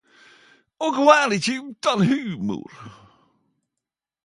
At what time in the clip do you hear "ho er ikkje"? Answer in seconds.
0.95-1.55